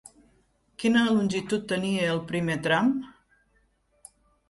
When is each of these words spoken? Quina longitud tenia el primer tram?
Quina 0.83 1.03
longitud 1.09 1.69
tenia 1.73 2.09
el 2.17 2.25
primer 2.35 2.59
tram? 2.67 2.93